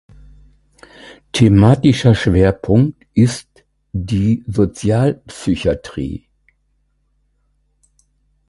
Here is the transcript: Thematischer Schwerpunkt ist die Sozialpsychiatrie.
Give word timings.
Thematischer 1.31 2.15
Schwerpunkt 2.15 3.05
ist 3.13 3.63
die 3.93 4.43
Sozialpsychiatrie. 4.47 6.25